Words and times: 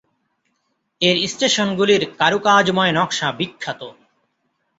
এর 1.01 1.17
স্টেশনগুলির 1.27 2.03
কারুকাজময় 2.19 2.93
নকশা 2.97 3.27
বিখ্যাত। 3.37 3.81